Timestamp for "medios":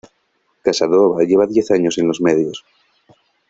2.21-2.65